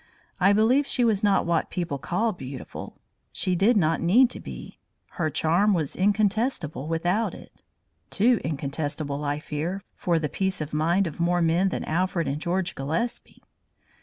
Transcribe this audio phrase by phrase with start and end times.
[0.39, 2.97] I believe she was not what people call beautiful.
[3.31, 4.79] She did not need to be;
[5.11, 7.61] her charm was incontestable without it;
[8.09, 12.41] too incontestable, I fear, for the peace of mind of more men than Alfred and
[12.41, 13.43] George Gillespie.